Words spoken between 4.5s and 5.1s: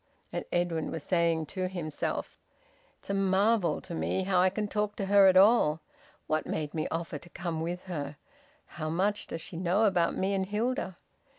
talk to